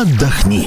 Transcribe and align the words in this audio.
отдохни. 0.00 0.66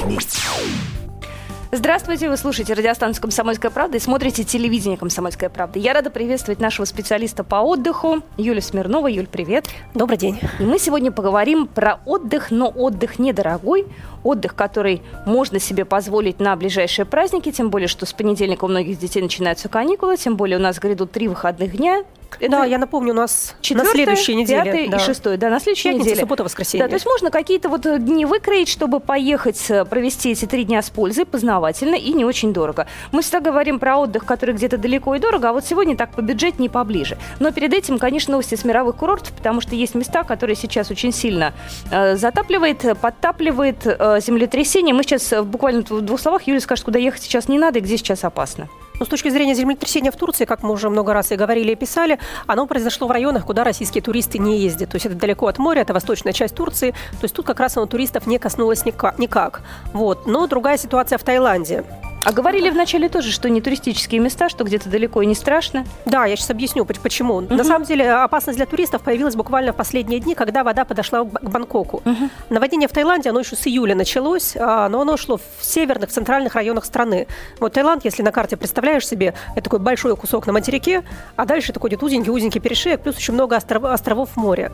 Здравствуйте, 1.72 2.30
вы 2.30 2.36
слушаете 2.36 2.72
радиостанцию 2.74 3.20
«Комсомольская 3.20 3.68
правда» 3.68 3.96
и 3.96 4.00
смотрите 4.00 4.44
телевидение 4.44 4.96
«Комсомольская 4.96 5.50
правда». 5.50 5.80
Я 5.80 5.92
рада 5.92 6.08
приветствовать 6.08 6.60
нашего 6.60 6.84
специалиста 6.84 7.42
по 7.42 7.56
отдыху 7.56 8.22
Юлю 8.36 8.62
Смирнова. 8.62 9.08
Юль, 9.08 9.26
привет. 9.26 9.66
Добрый 9.92 10.18
день. 10.18 10.38
И 10.60 10.62
мы 10.62 10.78
сегодня 10.78 11.10
поговорим 11.10 11.66
про 11.66 11.98
отдых, 12.06 12.52
но 12.52 12.68
отдых 12.68 13.18
недорогой, 13.18 13.86
отдых, 14.22 14.54
который 14.54 15.02
можно 15.26 15.58
себе 15.58 15.84
позволить 15.84 16.38
на 16.38 16.54
ближайшие 16.54 17.04
праздники, 17.04 17.50
тем 17.50 17.70
более, 17.70 17.88
что 17.88 18.06
с 18.06 18.12
понедельника 18.12 18.66
у 18.66 18.68
многих 18.68 19.00
детей 19.00 19.20
начинаются 19.20 19.68
каникулы, 19.68 20.16
тем 20.16 20.36
более 20.36 20.58
у 20.58 20.62
нас 20.62 20.78
грядут 20.78 21.10
три 21.10 21.26
выходных 21.26 21.76
дня, 21.76 22.04
да, 22.40 22.64
я 22.64 22.78
напомню, 22.78 23.12
у 23.12 23.16
нас 23.16 23.54
на 23.70 23.84
следующей 23.84 24.34
неделе. 24.34 24.64
Пятый 24.64 24.88
да. 24.88 24.96
и 24.96 25.00
шестой, 25.00 25.36
да, 25.36 25.50
на 25.50 25.60
следующей 25.60 25.90
Пятница, 25.90 26.06
неделе. 26.06 26.20
суббота, 26.20 26.44
воскресенье. 26.44 26.84
Да, 26.84 26.88
то 26.88 26.94
есть 26.94 27.06
можно 27.06 27.30
какие-то 27.30 27.68
вот 27.68 27.82
дни 28.04 28.24
выкроить, 28.24 28.68
чтобы 28.68 29.00
поехать, 29.00 29.70
э, 29.70 29.84
провести 29.84 30.32
эти 30.32 30.46
три 30.46 30.64
дня 30.64 30.82
с 30.82 30.90
пользой, 30.90 31.26
познавательно 31.26 31.94
и 31.94 32.12
не 32.12 32.24
очень 32.24 32.52
дорого. 32.52 32.86
Мы 33.12 33.22
всегда 33.22 33.40
говорим 33.40 33.78
про 33.78 33.98
отдых, 33.98 34.24
который 34.24 34.54
где-то 34.54 34.78
далеко 34.78 35.14
и 35.14 35.18
дорого, 35.18 35.50
а 35.50 35.52
вот 35.52 35.64
сегодня 35.64 35.96
так 35.96 36.10
по 36.10 36.20
бюджету 36.20 36.60
не 36.60 36.68
поближе. 36.68 37.18
Но 37.40 37.50
перед 37.52 37.72
этим, 37.72 37.98
конечно, 37.98 38.32
новости 38.32 38.54
с 38.54 38.64
мировых 38.64 38.96
курортов, 38.96 39.32
потому 39.32 39.60
что 39.60 39.74
есть 39.74 39.94
места, 39.94 40.24
которые 40.24 40.56
сейчас 40.56 40.90
очень 40.90 41.12
сильно 41.12 41.52
э, 41.90 42.16
затапливает, 42.16 42.98
подтапливает 43.00 43.86
э, 43.86 44.20
землетрясение. 44.20 44.94
Мы 44.94 45.02
сейчас 45.02 45.32
э, 45.32 45.42
буквально 45.42 45.82
в 45.82 46.00
двух 46.00 46.20
словах, 46.20 46.42
Юля 46.46 46.60
скажет, 46.60 46.84
куда 46.84 46.98
ехать 46.98 47.22
сейчас 47.22 47.48
не 47.48 47.58
надо 47.58 47.78
и 47.78 47.82
где 47.82 47.96
сейчас 47.96 48.24
опасно. 48.24 48.68
Ну, 49.00 49.06
с 49.06 49.08
точки 49.08 49.28
зрения 49.28 49.54
землетрясения 49.54 50.12
в 50.12 50.16
Турции, 50.16 50.44
как 50.44 50.62
мы 50.62 50.70
уже 50.72 50.88
много 50.88 51.12
раз 51.12 51.32
и 51.32 51.36
говорили 51.36 51.72
и 51.72 51.74
писали, 51.74 52.20
оно 52.46 52.66
произошло 52.66 53.08
в 53.08 53.10
районах, 53.10 53.44
куда 53.44 53.64
российские 53.64 54.02
туристы 54.02 54.38
не 54.38 54.60
ездят. 54.60 54.90
То 54.90 54.96
есть 54.96 55.06
это 55.06 55.16
далеко 55.16 55.48
от 55.48 55.58
моря, 55.58 55.80
это 55.80 55.92
восточная 55.92 56.32
часть 56.32 56.54
Турции. 56.54 56.92
То 56.92 57.24
есть 57.24 57.34
тут 57.34 57.44
как 57.44 57.58
раз 57.58 57.76
оно 57.76 57.86
туристов 57.86 58.26
не 58.26 58.38
коснулось 58.38 58.84
никак. 58.84 59.62
Вот. 59.92 60.26
Но 60.26 60.46
другая 60.46 60.78
ситуация 60.78 61.18
в 61.18 61.24
Таиланде. 61.24 61.84
А 62.24 62.32
говорили 62.32 62.70
вначале 62.70 63.08
тоже, 63.08 63.30
что 63.30 63.50
не 63.50 63.60
туристические 63.60 64.20
места, 64.20 64.48
что 64.48 64.64
где-то 64.64 64.88
далеко 64.88 65.20
и 65.22 65.26
не 65.26 65.34
страшно. 65.34 65.84
Да, 66.06 66.24
я 66.24 66.36
сейчас 66.36 66.50
объясню, 66.50 66.84
почему. 66.84 67.36
Угу. 67.36 67.54
На 67.54 67.64
самом 67.64 67.84
деле 67.84 68.10
опасность 68.12 68.56
для 68.56 68.66
туристов 68.66 69.02
появилась 69.02 69.36
буквально 69.36 69.72
в 69.72 69.76
последние 69.76 70.20
дни, 70.20 70.34
когда 70.34 70.64
вода 70.64 70.84
подошла 70.84 71.24
к 71.24 71.50
Бангкоку. 71.50 72.02
Угу. 72.04 72.30
Наводнение 72.50 72.88
в 72.88 72.92
Таиланде, 72.92 73.30
оно 73.30 73.40
еще 73.40 73.56
с 73.56 73.66
июля 73.66 73.94
началось, 73.94 74.56
а, 74.56 74.88
но 74.88 75.02
оно 75.02 75.16
шло 75.16 75.36
в 75.36 75.64
северных, 75.64 76.10
центральных 76.10 76.54
районах 76.54 76.86
страны. 76.86 77.26
Вот 77.60 77.74
Таиланд, 77.74 78.04
если 78.04 78.22
на 78.22 78.32
карте 78.32 78.56
представляешь 78.56 79.06
себе, 79.06 79.34
это 79.54 79.64
такой 79.64 79.78
большой 79.78 80.16
кусок 80.16 80.46
на 80.46 80.52
материке, 80.52 81.04
а 81.36 81.44
дальше 81.44 81.72
такой 81.72 81.90
идет 81.90 82.02
узенький-узенький 82.02 82.60
перешеек, 82.60 83.02
плюс 83.02 83.16
очень 83.16 83.34
много 83.34 83.54
остров, 83.56 83.84
островов 83.84 84.30
в 84.30 84.36
море. 84.36 84.72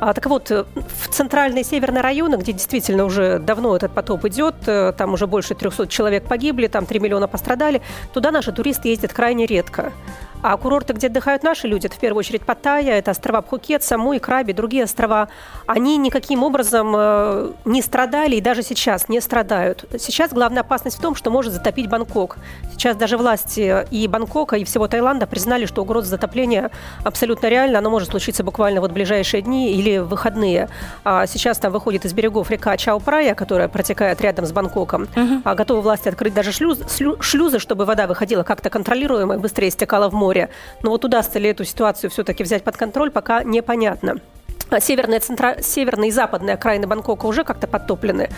А, 0.00 0.14
так 0.14 0.26
вот, 0.26 0.50
в 0.50 1.08
центральные 1.10 1.62
и 1.62 1.64
северные 1.64 2.02
районы, 2.02 2.36
где 2.36 2.52
действительно 2.52 3.04
уже 3.04 3.40
давно 3.40 3.74
этот 3.74 3.92
потоп 3.92 4.24
идет, 4.26 4.54
э, 4.66 4.92
там 4.96 5.14
уже 5.14 5.26
больше 5.26 5.54
300 5.54 5.88
человек 5.88 6.24
погибли, 6.24 6.68
там 6.68 6.86
3 6.92 7.00
миллиона 7.00 7.26
пострадали, 7.26 7.80
туда 8.12 8.30
наши 8.30 8.52
туристы 8.52 8.88
ездят 8.88 9.14
крайне 9.14 9.46
редко. 9.46 9.92
А 10.42 10.56
курорты, 10.56 10.92
где 10.92 11.06
отдыхают 11.06 11.44
наши 11.44 11.68
люди, 11.68 11.86
это 11.86 11.94
в 11.94 12.00
первую 12.00 12.18
очередь 12.18 12.42
Паттайя, 12.42 12.94
это 12.94 13.12
острова 13.12 13.42
Пхукет, 13.42 13.84
Самуи, 13.84 14.18
Краби, 14.18 14.52
другие 14.52 14.84
острова, 14.84 15.28
они 15.66 15.96
никаким 15.96 16.42
образом 16.42 16.92
э, 16.96 17.52
не 17.64 17.80
страдали 17.80 18.36
и 18.36 18.40
даже 18.40 18.62
сейчас 18.62 19.08
не 19.08 19.20
страдают. 19.20 19.84
Сейчас 19.98 20.32
главная 20.32 20.62
опасность 20.62 20.98
в 20.98 21.00
том, 21.00 21.14
что 21.14 21.30
может 21.30 21.52
затопить 21.52 21.88
Бангкок. 21.88 22.38
Сейчас 22.72 22.96
даже 22.96 23.16
власти 23.16 23.86
и 23.92 24.08
Бангкока, 24.08 24.56
и 24.56 24.64
всего 24.64 24.88
Таиланда 24.88 25.28
признали, 25.28 25.66
что 25.66 25.82
угроза 25.82 26.08
затопления 26.08 26.72
абсолютно 27.04 27.46
реальна, 27.46 27.78
оно 27.78 27.90
может 27.90 28.10
случиться 28.10 28.42
буквально 28.42 28.80
вот 28.80 28.90
в 28.90 28.94
ближайшие 28.94 29.42
дни 29.42 29.72
или 29.72 29.98
в 29.98 30.08
выходные. 30.08 30.68
А 31.04 31.26
сейчас 31.26 31.58
там 31.58 31.72
выходит 31.72 32.04
из 32.04 32.12
берегов 32.14 32.50
река 32.50 32.76
Чао-Прая, 32.76 33.36
которая 33.36 33.68
протекает 33.68 34.20
рядом 34.20 34.46
с 34.46 34.52
Бангкоком. 34.52 35.04
Uh-huh. 35.14 35.42
А 35.44 35.54
готовы 35.54 35.82
власти 35.82 36.08
открыть 36.08 36.34
даже 36.34 36.50
шлюз, 36.50 36.80
шлюзы, 37.20 37.60
чтобы 37.60 37.84
вода 37.84 38.08
выходила 38.08 38.42
как-то 38.42 38.70
контролируемо 38.70 39.34
и 39.34 39.38
быстрее 39.38 39.70
стекала 39.70 40.08
в 40.10 40.14
море 40.14 40.31
море. 40.32 40.48
Но 40.82 40.90
вот 40.90 41.04
удастся 41.04 41.38
ли 41.38 41.50
эту 41.50 41.64
ситуацию 41.64 42.10
все-таки 42.10 42.42
взять 42.42 42.64
под 42.64 42.76
контроль, 42.76 43.10
пока 43.10 43.44
непонятно. 43.44 44.20
А 44.72 44.80
северная, 44.80 45.20
центра... 45.20 45.56
Северная 45.62 46.08
и 46.08 46.10
западная 46.10 46.54
окраины 46.54 46.86
Бангкока 46.86 47.26
уже 47.26 47.44
как-то 47.44 47.66
подтоплены. 47.66 48.30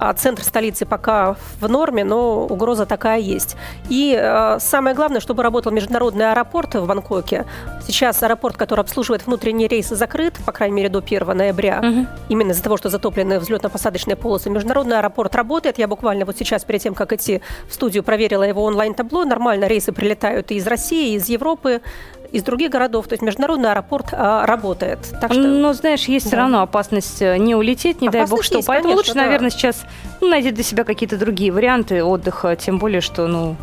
А 0.00 0.14
центр 0.14 0.42
столицы 0.42 0.86
пока 0.86 1.36
в 1.60 1.68
норме, 1.68 2.04
но 2.04 2.46
угроза 2.46 2.86
такая 2.86 3.18
есть. 3.18 3.56
И 3.90 4.18
э, 4.18 4.56
самое 4.58 4.96
главное, 4.96 5.20
чтобы 5.20 5.42
работал 5.42 5.72
международный 5.72 6.30
аэропорт 6.30 6.74
в 6.74 6.86
Бангкоке. 6.86 7.44
Сейчас 7.86 8.22
аэропорт, 8.22 8.56
который 8.56 8.80
обслуживает 8.80 9.26
внутренние 9.26 9.68
рейсы, 9.68 9.96
закрыт, 9.96 10.38
по 10.46 10.52
крайней 10.52 10.76
мере, 10.76 10.88
до 10.88 11.00
1 11.00 11.36
ноября. 11.36 11.80
Угу. 11.80 12.06
Именно 12.30 12.52
из-за 12.52 12.62
того, 12.62 12.78
что 12.78 12.88
затоплены 12.88 13.34
взлетно-посадочные 13.34 14.16
полосы. 14.16 14.48
Международный 14.48 14.96
аэропорт 14.98 15.34
работает. 15.34 15.78
Я 15.78 15.86
буквально 15.86 16.24
вот 16.24 16.38
сейчас, 16.38 16.64
перед 16.64 16.80
тем, 16.80 16.94
как 16.94 17.12
идти 17.12 17.42
в 17.68 17.74
студию, 17.74 18.02
проверила 18.02 18.44
его 18.44 18.64
онлайн-табло. 18.64 19.26
Нормально 19.26 19.66
рейсы 19.66 19.92
прилетают 19.92 20.50
и 20.50 20.54
из 20.54 20.66
России, 20.66 21.12
и 21.12 21.16
из 21.16 21.28
Европы 21.28 21.82
из 22.32 22.42
других 22.42 22.70
городов. 22.70 23.06
То 23.08 23.14
есть 23.14 23.22
международный 23.22 23.70
аэропорт 23.70 24.08
а, 24.12 24.46
работает. 24.46 24.98
Так 25.20 25.32
что... 25.32 25.42
Но, 25.42 25.72
знаешь, 25.72 26.04
есть 26.04 26.26
да. 26.26 26.30
все 26.30 26.36
равно 26.36 26.62
опасность 26.62 27.22
э, 27.22 27.36
не 27.38 27.54
улететь, 27.54 28.00
не 28.00 28.08
опасность 28.08 28.30
дай 28.30 28.36
бог 28.36 28.44
что. 28.44 28.56
Есть, 28.56 28.68
Поэтому 28.68 28.94
конечно, 28.94 29.10
лучше, 29.10 29.14
да. 29.14 29.22
наверное, 29.22 29.50
сейчас 29.50 29.82
ну, 30.20 30.28
найти 30.28 30.50
для 30.50 30.64
себя 30.64 30.84
какие-то 30.84 31.16
другие 31.16 31.52
варианты 31.52 32.04
отдыха, 32.04 32.56
тем 32.56 32.78
более, 32.78 33.00
что, 33.00 33.26
ну, 33.26 33.56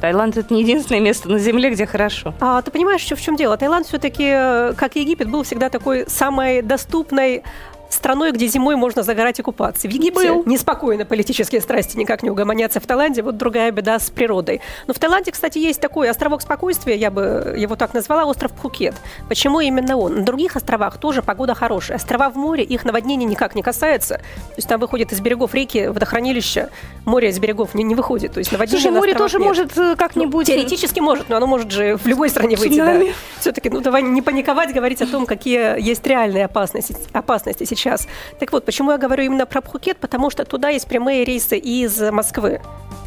Таиланд 0.00 0.36
это 0.36 0.52
не 0.52 0.60
единственное 0.60 1.00
место 1.00 1.30
на 1.30 1.38
Земле, 1.38 1.70
где 1.70 1.86
хорошо. 1.86 2.34
А 2.38 2.60
ты 2.60 2.70
понимаешь, 2.70 3.00
в 3.02 3.20
чем 3.22 3.36
дело? 3.36 3.56
Таиланд 3.56 3.86
все-таки, 3.86 4.26
э, 4.26 4.74
как 4.76 4.96
Египет, 4.96 5.30
был 5.30 5.44
всегда 5.44 5.70
такой 5.70 6.04
самой 6.08 6.60
доступной 6.60 7.42
страной, 7.90 8.32
где 8.32 8.46
зимой 8.46 8.76
можно 8.76 9.02
загорать 9.02 9.38
и 9.38 9.42
купаться. 9.42 9.88
В 9.88 9.90
Египте 9.90 10.32
Был. 10.32 10.42
неспокойно 10.46 11.04
политические 11.04 11.60
страсти 11.60 11.96
никак 11.96 12.22
не 12.22 12.30
угомонятся. 12.30 12.80
В 12.80 12.86
Таиланде 12.86 13.22
вот 13.22 13.36
другая 13.36 13.70
беда 13.70 13.98
с 13.98 14.10
природой. 14.10 14.60
Но 14.86 14.94
в 14.94 14.98
Таиланде, 14.98 15.32
кстати, 15.32 15.58
есть 15.58 15.80
такой 15.80 16.08
островок 16.08 16.42
спокойствия, 16.42 16.96
я 16.96 17.10
бы 17.10 17.54
его 17.56 17.76
так 17.76 17.94
назвала, 17.94 18.24
остров 18.24 18.52
Пхукет. 18.52 18.94
Почему 19.28 19.60
именно 19.60 19.96
он? 19.96 20.16
На 20.16 20.24
других 20.24 20.56
островах 20.56 20.98
тоже 20.98 21.22
погода 21.22 21.54
хорошая. 21.54 21.96
Острова 21.96 22.30
в 22.30 22.36
море, 22.36 22.64
их 22.64 22.84
наводнение 22.84 23.28
никак 23.28 23.54
не 23.54 23.62
касается. 23.62 24.16
То 24.16 24.54
есть 24.56 24.68
там 24.68 24.80
выходит 24.80 25.12
из 25.12 25.20
берегов 25.20 25.54
реки 25.54 25.86
водохранилище, 25.86 26.68
море 27.04 27.28
из 27.28 27.38
берегов 27.38 27.74
не, 27.74 27.84
не 27.84 27.94
выходит. 27.94 28.32
То 28.32 28.38
есть 28.38 28.52
наводнение 28.52 28.82
Слушай, 28.82 28.96
море 28.96 29.14
тоже 29.14 29.38
нет. 29.38 29.46
может 29.46 29.78
э, 29.78 29.96
как-нибудь... 29.96 30.48
Ну, 30.48 30.54
теоретически 30.54 31.00
может, 31.00 31.28
но 31.28 31.36
оно 31.36 31.46
может 31.46 31.70
же 31.70 31.96
в 31.96 32.06
любой 32.06 32.28
стране 32.30 32.56
выйти. 32.56 32.76
Да. 32.76 33.00
Все-таки, 33.40 33.70
ну 33.70 33.80
давай 33.80 34.02
не 34.02 34.22
паниковать, 34.22 34.72
говорить 34.72 35.02
о 35.02 35.06
том, 35.06 35.26
какие 35.26 35.80
есть 35.80 36.06
реальные 36.06 36.46
опасности, 36.46 36.96
опасности 37.12 37.64
сейчас. 37.64 38.06
Так 38.38 38.52
вот, 38.52 38.64
почему 38.64 38.92
я 38.92 38.98
говорю 38.98 39.24
именно 39.24 39.46
про 39.46 39.60
Пхукет? 39.60 39.98
Потому 39.98 40.30
что 40.30 40.44
туда 40.44 40.68
есть 40.70 40.86
прямые 40.86 41.24
рейсы 41.24 41.58
из 41.58 42.00
Москвы. 42.10 42.60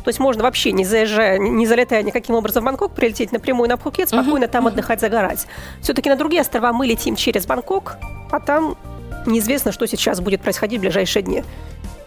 То 0.03 0.09
есть 0.09 0.19
можно 0.19 0.43
вообще, 0.43 0.71
не 0.71 0.85
заезжая, 0.85 1.37
не 1.37 1.67
залетая 1.67 2.01
никаким 2.01 2.35
образом 2.35 2.63
в 2.63 2.65
Бангкок, 2.65 2.93
прилететь 2.93 3.33
напрямую 3.33 3.67
на 3.67 3.75
Пхукет, 3.75 4.07
спокойно 4.07 4.45
uh-huh. 4.45 4.49
там 4.49 4.67
отдыхать, 4.67 5.01
загорать. 5.01 5.47
Все-таки 5.81 6.09
на 6.09 6.15
другие 6.15 6.41
острова 6.41 6.71
мы 6.71 6.87
летим 6.87 7.17
через 7.17 7.45
Бангкок, 7.45 7.97
а 8.31 8.39
там 8.39 8.77
неизвестно, 9.25 9.73
что 9.73 9.85
сейчас 9.85 10.21
будет 10.21 10.41
происходить 10.41 10.79
в 10.79 10.81
ближайшие 10.81 11.23
дни. 11.23 11.43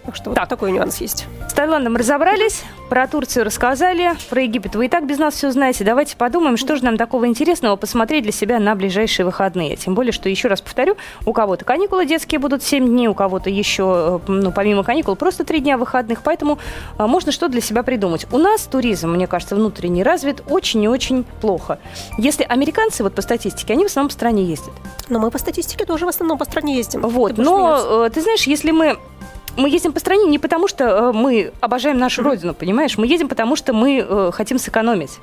Так 0.05 0.17
что 0.17 0.31
так. 0.31 0.41
вот 0.41 0.49
такой 0.49 0.73
нюанс 0.73 1.01
есть. 1.01 1.27
С 1.49 1.53
Таиландом 1.53 1.97
разобрались, 1.97 2.65
про 2.89 3.07
Турцию 3.07 3.45
рассказали, 3.45 4.13
про 4.29 4.43
Египет 4.43 4.75
вы 4.75 4.87
и 4.87 4.89
так 4.89 5.07
без 5.07 5.19
нас 5.19 5.35
все 5.35 5.51
знаете. 5.53 5.85
Давайте 5.85 6.17
подумаем, 6.17 6.57
что 6.57 6.75
же 6.77 6.85
нам 6.85 6.97
такого 6.97 7.27
интересного 7.27 7.77
посмотреть 7.77 8.25
для 8.25 8.33
себя 8.33 8.59
на 8.59 8.75
ближайшие 8.75 9.27
выходные. 9.27 9.77
Тем 9.77 9.95
более, 9.95 10.13
что, 10.13 10.29
еще 10.29 10.49
раз 10.49 10.61
повторю, 10.61 10.97
у 11.25 11.33
кого-то 11.33 11.65
каникулы 11.65 12.07
детские 12.07 12.39
будут 12.39 12.63
7 12.63 12.87
дней, 12.87 13.09
у 13.09 13.15
кого-то 13.15 13.51
еще, 13.51 14.21
э, 14.27 14.31
ну, 14.31 14.53
помимо 14.53 14.83
каникул, 14.83 15.17
просто 15.17 15.45
3 15.45 15.61
дня 15.61 15.79
выходных. 15.79 16.23
Поэтому 16.23 16.59
а, 16.97 17.07
можно 17.07 17.31
что 17.31 17.49
для 17.49 17.61
себя 17.61 17.83
придумать. 17.83 18.27
У 18.33 18.39
нас 18.39 18.63
туризм, 18.63 19.11
мне 19.11 19.27
кажется, 19.27 19.55
внутренний 19.55 20.03
развит 20.03 20.43
очень 20.49 20.83
и 20.83 20.89
очень 20.89 21.25
плохо. 21.41 21.79
Если 22.19 22.43
американцы, 22.43 23.03
вот 23.03 23.15
по 23.15 23.23
статистике, 23.23 23.75
они 23.75 23.85
в 23.85 23.87
основном 23.87 24.09
по 24.09 24.15
стране 24.15 24.45
ездят. 24.45 24.73
Но 25.09 25.19
мы 25.19 25.31
по 25.31 25.39
статистике 25.39 25.85
тоже 25.85 26.07
в 26.07 26.09
основном 26.09 26.39
по 26.39 26.45
стране 26.45 26.77
ездим. 26.77 27.03
Вот, 27.03 27.37
но, 27.37 28.07
э, 28.07 28.11
ты 28.11 28.21
знаешь, 28.23 28.45
если 28.45 28.71
мы 28.71 28.99
мы 29.57 29.69
ездим 29.71 29.93
по 29.93 30.01
стране 30.01 30.27
не 30.27 30.39
потому, 30.39 30.69
что 30.69 30.85
э, 30.85 31.13
мы 31.13 31.53
обожаем 31.61 31.99
нашу 31.99 32.23
родину, 32.23 32.55
понимаешь? 32.55 32.99
Мы 32.99 33.07
едем 33.07 33.29
потому, 33.29 33.57
что 33.57 33.73
мы 33.73 34.05
э, 34.07 34.31
хотим 34.33 34.59
сэкономить. 34.59 35.19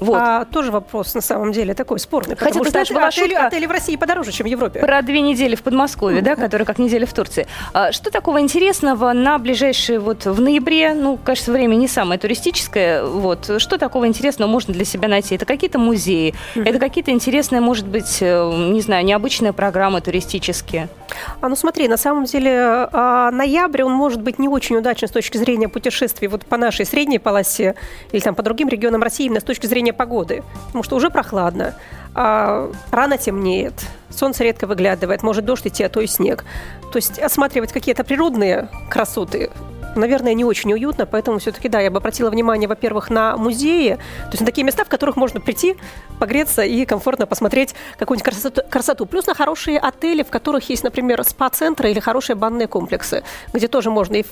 Вот. 0.00 0.18
А 0.18 0.44
тоже 0.46 0.72
вопрос 0.72 1.14
на 1.14 1.20
самом 1.20 1.52
деле 1.52 1.74
такой 1.74 1.98
спорный. 1.98 2.34
Хотя, 2.34 2.46
потому 2.46 2.64
ты 2.64 2.70
знаешь, 2.70 2.90
была 2.90 3.08
отели, 3.08 3.28
шутка 3.28 3.46
отели 3.46 3.66
в 3.66 3.70
России 3.70 3.96
подороже, 3.96 4.32
чем 4.32 4.46
в 4.46 4.50
Европе. 4.50 4.80
Про 4.80 5.02
две 5.02 5.20
недели 5.20 5.54
в 5.54 5.62
Подмосковье, 5.62 6.22
да, 6.22 6.36
которые 6.36 6.66
как 6.66 6.78
неделя 6.78 7.06
в 7.06 7.12
Турции. 7.12 7.46
А, 7.72 7.92
что 7.92 8.10
такого 8.10 8.40
интересного 8.40 9.12
на 9.12 9.38
ближайшие 9.38 9.98
вот 9.98 10.24
в 10.24 10.40
ноябре? 10.40 10.94
Ну, 10.94 11.18
кажется, 11.22 11.52
время 11.52 11.74
не 11.74 11.86
самое 11.86 12.18
туристическое. 12.18 13.04
Вот 13.04 13.60
что 13.60 13.78
такого 13.78 14.06
интересного 14.06 14.50
можно 14.50 14.72
для 14.72 14.84
себя 14.84 15.08
найти? 15.08 15.34
Это 15.34 15.44
какие-то 15.44 15.78
музеи, 15.78 16.34
это 16.54 16.78
какие-то 16.78 17.10
интересные, 17.10 17.60
может 17.60 17.86
быть, 17.86 18.18
э, 18.20 18.52
не 18.70 18.80
знаю, 18.80 19.04
необычные 19.04 19.52
программы 19.52 20.00
туристические. 20.00 20.88
А 21.40 21.48
ну 21.48 21.56
смотри, 21.56 21.88
на 21.88 21.96
самом 21.96 22.24
деле 22.24 22.88
а, 22.92 23.30
ноябрь 23.30 23.82
он 23.82 23.92
может 23.92 24.22
быть 24.22 24.38
не 24.38 24.48
очень 24.48 24.76
удачен 24.76 25.08
с 25.08 25.10
точки 25.10 25.36
зрения 25.36 25.68
путешествий 25.68 26.28
вот 26.28 26.46
по 26.46 26.56
нашей 26.56 26.86
средней 26.86 27.18
полосе 27.18 27.74
или 28.12 28.20
там 28.20 28.34
по 28.34 28.42
другим 28.42 28.68
регионам 28.68 29.02
России 29.02 29.26
именно 29.26 29.40
с 29.40 29.44
точки 29.44 29.66
зрения 29.66 29.89
изменения 29.90 29.92
погоды, 29.92 30.42
потому 30.66 30.82
что 30.84 30.96
уже 30.96 31.10
прохладно, 31.10 31.74
а 32.14 32.70
рано 32.90 33.18
темнеет, 33.18 33.74
солнце 34.10 34.44
редко 34.44 34.66
выглядывает, 34.66 35.22
может 35.22 35.44
дождь 35.44 35.66
идти, 35.66 35.84
а 35.84 35.88
то 35.88 36.00
и 36.00 36.06
снег. 36.06 36.44
То 36.92 36.96
есть 36.96 37.18
осматривать 37.18 37.72
какие-то 37.72 38.04
природные 38.04 38.68
красоты 38.88 39.50
наверное, 39.96 40.34
не 40.34 40.44
очень 40.44 40.72
уютно, 40.72 41.04
поэтому 41.04 41.40
все-таки, 41.40 41.68
да, 41.68 41.80
я 41.80 41.90
бы 41.90 41.96
обратила 41.96 42.30
внимание, 42.30 42.68
во-первых, 42.68 43.10
на 43.10 43.36
музеи, 43.36 43.96
то 43.96 44.30
есть 44.30 44.40
на 44.40 44.46
такие 44.46 44.64
места, 44.64 44.84
в 44.84 44.88
которых 44.88 45.16
можно 45.16 45.40
прийти, 45.40 45.74
погреться 46.20 46.62
и 46.62 46.84
комфортно 46.84 47.26
посмотреть 47.26 47.74
какую-нибудь 47.98 48.24
красоту, 48.24 48.62
красоту. 48.70 49.06
Плюс 49.06 49.26
на 49.26 49.34
хорошие 49.34 49.80
отели, 49.80 50.22
в 50.22 50.30
которых 50.30 50.70
есть, 50.70 50.84
например, 50.84 51.24
спа-центры 51.24 51.90
или 51.90 51.98
хорошие 51.98 52.36
банные 52.36 52.68
комплексы, 52.68 53.24
где 53.52 53.66
тоже 53.66 53.90
можно 53.90 54.14
и 54.14 54.24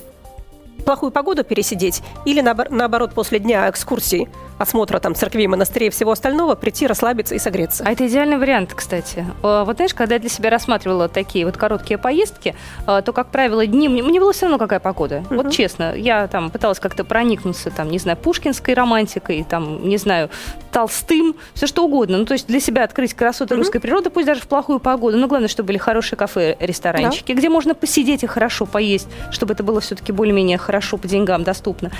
плохую 0.84 1.10
погоду 1.10 1.43
пересидеть, 1.43 2.02
или 2.25 2.40
наоборот 2.40 3.12
после 3.12 3.40
дня 3.40 3.69
экскурсий 3.69 4.28
осмотра 4.58 4.99
там 4.99 5.14
церквей, 5.14 5.46
монастырей 5.46 5.88
и 5.88 5.90
всего 5.90 6.12
остального, 6.12 6.55
прийти, 6.55 6.87
расслабиться 6.87 7.34
и 7.34 7.38
согреться. 7.38 7.84
А 7.87 7.93
это 7.93 8.06
идеальный 8.06 8.38
вариант, 8.38 8.75
кстати. 8.75 9.25
Вот 9.43 9.76
знаешь, 9.76 9.94
когда 9.94 10.16
я 10.16 10.20
для 10.20 10.28
себя 10.28 10.50
рассматривала 10.50 11.08
такие 11.08 11.46
вот 11.46 11.56
короткие 11.56 11.99
поездки, 11.99 12.55
а, 12.87 13.02
то, 13.02 13.12
как 13.12 13.28
правило, 13.28 13.66
дни... 13.66 13.88
Мне 13.88 14.20
было 14.20 14.32
все 14.32 14.46
равно, 14.46 14.58
какая 14.58 14.81
погода. 14.81 15.25
Угу. 15.31 15.34
Вот 15.34 15.50
честно, 15.52 15.94
я 15.94 16.26
там 16.26 16.50
пыталась 16.50 16.81
как-то 16.81 17.05
проникнуться, 17.05 17.70
там, 17.70 17.90
не 17.90 17.99
знаю, 17.99 18.16
пушкинской 18.16 18.75
романтикой, 18.75 19.46
там, 19.49 19.88
не 19.88 19.96
знаю, 19.96 20.31
толстым, 20.72 21.37
все 21.55 21.66
что 21.66 21.84
угодно. 21.84 22.19
Ну, 22.19 22.25
то 22.25 22.34
есть 22.34 22.46
для 22.46 22.60
себя 22.60 22.84
открыть 22.84 23.14
красоты 23.14 23.55
угу. 23.55 23.62
русской 23.62 23.78
природы, 23.78 24.10
пусть 24.10 24.26
даже 24.26 24.40
в 24.40 24.49
плохую 24.49 24.81
погоду. 24.81 25.16
Но 25.16 25.28
главное, 25.28 25.49
чтобы 25.49 25.69
были 25.69 25.78
хорошие 25.78 26.16
кафе, 26.16 26.56
ресторанчики, 26.60 27.32
да. 27.32 27.38
где 27.38 27.49
можно 27.49 27.75
посидеть 27.75 28.25
и 28.25 28.26
хорошо 28.26 28.66
поесть, 28.66 29.08
чтобы 29.31 29.55
это 29.55 29.62
было 29.62 29.81
все-таки 29.81 30.12
более-менее 30.12 30.58
хорошо 30.58 30.96
по 30.96 31.06
деньгам 31.06 31.44
доступно. 31.44 31.90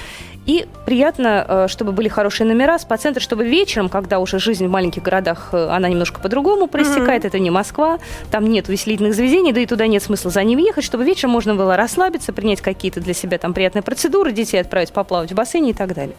И 0.47 0.67
приятно, 0.87 1.45
э, 1.47 1.67
чтобы 1.69 1.93
были 1.93 2.09
хорошие 2.09 2.47
номера, 2.49 2.79
спа-центр, 2.79 3.21
чтобы 3.21 3.45
вечером, 3.45 3.89
когда 3.89 4.19
уже 4.19 4.39
жизнь 4.39 4.67
в 4.67 4.71
маленьких 4.71 5.03
городах, 5.03 5.51
э, 5.53 5.69
она 5.69 5.89
немножко 5.89 6.21
по-другому 6.21 6.67
проистекает, 6.67 7.25
mm-hmm. 7.25 7.29
это 7.29 7.39
не 7.39 7.51
Москва, 7.51 7.99
там 8.31 8.47
нет 8.47 8.69
веселительных 8.69 9.15
заведений, 9.15 9.53
да 9.53 9.61
и 9.61 9.67
туда 9.67 9.87
нет 9.87 10.03
смысла 10.03 10.31
за 10.31 10.43
ним 10.43 10.59
ехать, 10.59 10.85
чтобы 10.85 11.05
вечером 11.05 11.31
можно 11.31 11.55
было 11.55 11.77
расслабиться, 11.77 12.33
принять 12.33 12.61
какие-то 12.61 13.01
для 13.01 13.15
себя 13.15 13.39
там 13.39 13.55
приятные 13.55 13.83
процедуры, 13.83 14.33
детей 14.33 14.61
отправить 14.61 14.93
поплавать 14.93 15.31
в 15.31 15.35
бассейне 15.35 15.71
и 15.71 15.75
так 15.75 15.95
далее. 15.95 16.17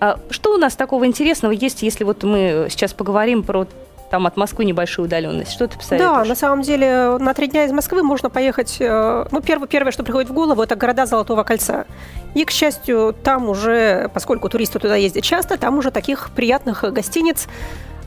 А 0.00 0.18
что 0.30 0.54
у 0.54 0.56
нас 0.56 0.74
такого 0.74 1.06
интересного 1.06 1.52
есть, 1.52 1.82
если 1.82 2.04
вот 2.04 2.22
мы 2.24 2.66
сейчас 2.70 2.92
поговорим 2.92 3.42
про 3.42 3.66
там 4.12 4.26
от 4.26 4.36
Москвы 4.36 4.66
небольшую 4.66 5.06
удаленность. 5.06 5.52
Что 5.52 5.66
ты 5.66 5.78
посоветуешь? 5.78 6.12
Да, 6.12 6.24
на 6.26 6.34
самом 6.34 6.60
деле 6.60 7.16
на 7.18 7.32
три 7.32 7.46
дня 7.46 7.64
из 7.64 7.72
Москвы 7.72 8.02
можно 8.02 8.28
поехать. 8.28 8.76
Э, 8.78 9.24
ну, 9.30 9.40
первое, 9.40 9.66
первое, 9.66 9.90
что 9.90 10.04
приходит 10.04 10.28
в 10.28 10.34
голову, 10.34 10.62
это 10.62 10.76
города 10.76 11.06
Золотого 11.06 11.44
кольца. 11.44 11.86
И, 12.34 12.44
к 12.44 12.50
счастью, 12.50 13.14
там 13.22 13.48
уже, 13.48 14.10
поскольку 14.14 14.48
туристы 14.48 14.78
туда 14.78 14.96
ездят 14.96 15.24
часто, 15.24 15.58
там 15.58 15.78
уже 15.78 15.90
таких 15.90 16.30
приятных 16.34 16.82
гостиниц 16.92 17.46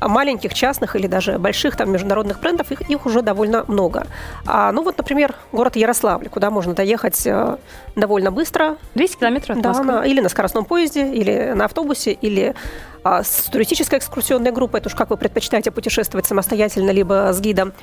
маленьких, 0.02 0.54
частных 0.54 0.96
или 0.96 1.08
даже 1.08 1.40
больших 1.40 1.76
там 1.76 1.92
международных 1.92 2.40
брендов, 2.40 2.72
их, 2.72 2.82
их 2.90 3.06
уже 3.06 3.22
довольно 3.22 3.66
много. 3.68 4.08
А, 4.46 4.72
ну 4.72 4.84
вот, 4.84 4.98
например, 4.98 5.36
город 5.52 5.76
Ярославль, 5.76 6.30
куда 6.30 6.50
можно 6.50 6.74
доехать 6.74 7.26
э, 7.26 7.58
довольно 7.96 8.32
быстро. 8.32 8.78
200 8.96 9.18
километров 9.18 9.58
от 9.58 9.64
да, 9.64 9.70
Москвы. 9.70 9.86
На, 9.86 10.06
или 10.06 10.22
на 10.22 10.30
скоростном 10.30 10.66
поезде, 10.66 11.08
или 11.12 11.54
на 11.56 11.66
автобусе, 11.66 12.12
или 12.12 12.56
а, 13.04 13.24
с 13.24 13.50
туристической 13.52 14.00
экскурсионной 14.00 14.52
группой, 14.52 14.80
это 14.80 14.90
уж 14.90 14.96
как 14.96 15.12
вы 15.12 15.18
предпочитаете 15.18 15.70
путешествовать 15.70 16.26
самостоятельно, 16.26 16.90
либо 16.90 17.32
с 17.32 17.40
гидом. 17.40 17.74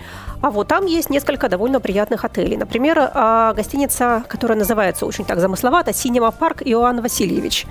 А 0.41 0.51
вот 0.51 0.67
там 0.67 0.85
есть 0.87 1.11
несколько 1.11 1.49
довольно 1.49 1.81
приятных 1.81 2.25
отелей. 2.25 2.57
Например, 2.57 3.11
а, 3.15 3.53
гостиница, 3.53 4.25
которая 4.27 4.59
называется 4.59 5.07
очень 5.07 5.25
так 5.25 5.39
замысловато 5.39 5.93
«Синема 5.93 6.33
парк 6.33 6.63
Иоанн 6.65 7.01
Васильевич». 7.01 7.67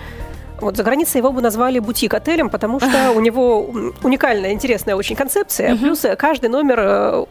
Вот 0.61 0.77
за 0.77 0.83
границей 0.83 1.17
его 1.17 1.31
бы 1.31 1.41
назвали 1.41 1.79
бутик-отелем, 1.79 2.49
потому 2.49 2.79
что 2.79 3.11
у 3.15 3.19
него 3.19 3.69
уникальная, 4.03 4.51
интересная 4.51 4.95
очень 4.95 5.15
концепция. 5.15 5.75
Плюс 5.75 6.05
каждый 6.17 6.49
номер 6.49 6.79
э, 6.79 7.25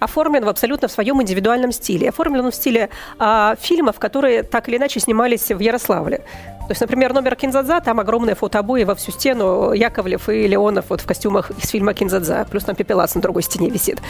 оформлен 0.00 0.44
в 0.44 0.48
абсолютно 0.48 0.88
в 0.88 0.92
своем 0.92 1.20
индивидуальном 1.22 1.72
стиле. 1.72 2.08
Оформлен 2.08 2.46
он 2.46 2.50
в 2.50 2.54
стиле 2.54 2.88
а, 3.18 3.54
фильмов, 3.60 3.98
которые 3.98 4.42
так 4.42 4.68
или 4.68 4.76
иначе 4.78 5.00
снимались 5.00 5.50
в 5.50 5.58
Ярославле. 5.58 6.22
То 6.70 6.72
есть, 6.72 6.82
например, 6.82 7.12
номер 7.12 7.34
Кинзадза, 7.34 7.80
там 7.80 7.98
огромные 7.98 8.36
фотообои 8.36 8.84
во 8.84 8.94
всю 8.94 9.10
стену, 9.10 9.72
Яковлев 9.72 10.28
и 10.28 10.46
Леонов 10.46 10.84
вот 10.88 11.00
в 11.00 11.04
костюмах 11.04 11.50
из 11.50 11.68
фильма 11.68 11.94
Кинзадза, 11.94 12.46
плюс 12.48 12.62
там 12.62 12.76
пепелац 12.76 13.16
на 13.16 13.20
другой 13.20 13.42
стене 13.42 13.68
висит. 13.70 14.00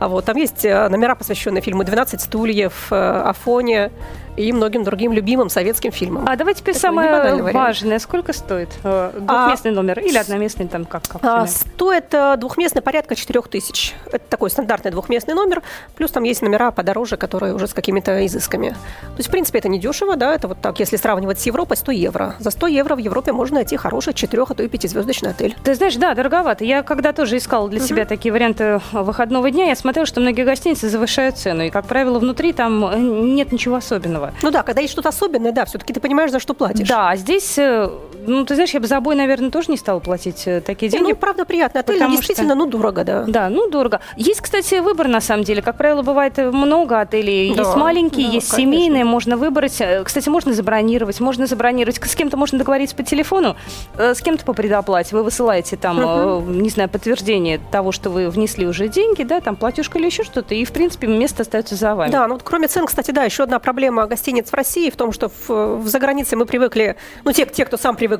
А 0.00 0.08
вот 0.08 0.24
там 0.24 0.36
есть 0.36 0.64
э, 0.64 0.88
номера, 0.88 1.14
посвященные 1.14 1.60
фильму 1.60 1.82
«12 1.82 2.18
стульев», 2.18 2.88
э, 2.90 2.96
«Афоне», 2.96 3.92
и 4.36 4.52
многим 4.52 4.84
другим 4.84 5.12
любимым 5.12 5.50
советским 5.50 5.92
фильмам. 5.92 6.24
А 6.26 6.36
давайте 6.36 6.60
теперь 6.60 6.74
самое 6.74 7.42
важное. 7.52 7.98
Сколько 7.98 8.32
стоит 8.32 8.70
э, 8.84 9.12
двухместный 9.18 9.72
а, 9.72 9.74
номер 9.74 9.98
или 9.98 10.16
одноместный 10.16 10.66
там 10.68 10.86
как? 10.86 11.02
как 11.06 11.20
а, 11.22 11.46
стоит 11.46 12.14
двухместный 12.38 12.80
порядка 12.80 13.16
4 13.16 13.42
тысяч. 13.42 13.92
Это 14.06 14.24
такой 14.30 14.50
стандартный 14.50 14.92
двухместный 14.92 15.34
номер. 15.34 15.62
Плюс 15.96 16.10
там 16.12 16.22
есть 16.22 16.40
номера 16.42 16.70
подороже, 16.70 17.16
которые 17.18 17.54
уже 17.54 17.66
с 17.66 17.74
какими-то 17.74 18.24
изысками. 18.24 18.70
То 18.70 19.16
есть, 19.18 19.28
в 19.28 19.32
принципе, 19.32 19.58
это 19.58 19.68
не 19.68 19.78
дешево, 19.78 20.16
да, 20.16 20.34
это 20.34 20.48
вот 20.48 20.60
так, 20.62 20.78
если 20.80 20.96
сравнивать 20.96 21.40
с 21.40 21.44
Европой, 21.44 21.76
100 21.76 21.92
евро. 22.00 22.34
За 22.38 22.50
100 22.50 22.66
евро 22.68 22.94
в 22.94 22.98
Европе 22.98 23.32
можно 23.32 23.56
найти 23.56 23.76
хороший 23.76 24.12
4, 24.14 24.42
а 24.48 24.54
то 24.54 24.62
и 24.62 24.66
5-звездочный 24.68 25.30
отель. 25.30 25.56
Ты 25.62 25.74
знаешь, 25.74 25.96
да, 25.96 26.14
дороговато. 26.14 26.64
Я 26.64 26.82
когда 26.82 27.12
тоже 27.12 27.36
искала 27.36 27.68
для 27.68 27.80
себя 27.80 28.04
такие 28.04 28.32
варианты 28.32 28.80
выходного 28.92 29.50
дня, 29.50 29.66
я 29.66 29.76
смотрела, 29.76 30.06
что 30.06 30.20
многие 30.20 30.44
гостиницы 30.44 30.88
завышают 30.88 31.36
цену. 31.36 31.64
И, 31.64 31.70
как 31.70 31.86
правило, 31.86 32.18
внутри 32.18 32.52
там 32.52 32.84
э, 32.84 32.98
нет 32.98 33.52
ничего 33.52 33.76
особенного. 33.76 34.32
Ну 34.42 34.50
да, 34.50 34.62
когда 34.62 34.80
есть 34.80 34.92
что-то 34.92 35.10
особенное, 35.10 35.52
да, 35.52 35.64
все-таки 35.64 35.92
ты 35.92 36.00
понимаешь, 36.00 36.30
за 36.30 36.40
что 36.40 36.54
платишь. 36.54 36.88
Да, 36.88 37.14
здесь, 37.16 37.58
э, 37.58 37.90
ну, 38.30 38.44
ты 38.44 38.54
знаешь, 38.54 38.70
я 38.70 38.80
бы 38.80 38.86
за 38.86 39.00
бой, 39.00 39.14
наверное, 39.14 39.50
тоже 39.50 39.70
не 39.70 39.76
стала 39.76 40.00
платить 40.00 40.46
э, 40.46 40.60
такие 40.60 40.90
деньги. 40.90 41.10
Ну, 41.10 41.16
правда, 41.16 41.44
приятно. 41.44 41.80
Отель 41.80 41.98
действительно, 42.10 42.54
что... 42.54 42.64
ну, 42.64 42.66
дорого, 42.66 43.04
да. 43.04 43.24
Да, 43.26 43.48
ну, 43.48 43.68
дорого. 43.68 44.00
Есть, 44.16 44.40
кстати, 44.40 44.80
выбор, 44.80 45.08
на 45.08 45.20
самом 45.20 45.44
деле. 45.44 45.62
Как 45.62 45.76
правило, 45.76 46.02
бывает 46.02 46.38
много 46.38 47.00
отелей. 47.00 47.54
Да, 47.54 47.62
есть 47.62 47.76
маленькие, 47.76 48.28
да, 48.28 48.34
есть 48.34 48.50
конечно. 48.50 48.72
семейные, 48.72 49.04
можно 49.04 49.36
выбрать. 49.36 49.80
Э, 49.80 50.02
кстати, 50.04 50.28
можно 50.28 50.52
забронировать, 50.52 51.20
можно 51.20 51.46
забронировать. 51.46 52.00
С 52.02 52.14
кем-то 52.14 52.36
можно 52.36 52.58
договориться 52.58 52.96
по 52.96 53.02
телефону, 53.02 53.56
с 53.96 54.20
кем-то 54.20 54.44
по 54.44 54.52
предоплате. 54.52 55.16
Вы 55.16 55.22
высылаете 55.22 55.76
там, 55.76 55.98
угу. 55.98 56.50
не 56.50 56.70
знаю, 56.70 56.88
подтверждение 56.88 57.60
того, 57.70 57.92
что 57.92 58.10
вы 58.10 58.30
внесли 58.30 58.66
уже 58.66 58.88
деньги, 58.88 59.22
да, 59.22 59.40
там 59.40 59.56
платежка 59.56 59.98
или 59.98 60.06
еще 60.06 60.22
что-то, 60.24 60.54
и, 60.54 60.64
в 60.64 60.72
принципе, 60.72 61.06
место 61.06 61.42
остается 61.42 61.74
за 61.74 61.94
вами. 61.94 62.10
Да, 62.10 62.26
ну, 62.26 62.34
вот 62.34 62.42
кроме 62.42 62.68
цен, 62.68 62.86
кстати, 62.86 63.10
да, 63.10 63.24
еще 63.24 63.42
одна 63.42 63.58
проблема 63.58 64.06
гостиниц 64.06 64.50
в 64.50 64.54
России 64.54 64.90
в 64.90 64.96
том, 64.96 65.12
что 65.12 65.28
в, 65.28 65.76
в 65.76 65.88
загранице 65.88 66.36
мы 66.36 66.46
привыкли, 66.46 66.96
ну, 67.24 67.32
те, 67.32 67.46
те, 67.46 67.64
кто 67.64 67.76
сам 67.76 67.96
привык 67.96 68.19